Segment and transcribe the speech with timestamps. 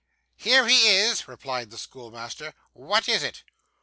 [0.35, 3.43] 'Here he is,' replied the schoolmaster; 'what is it?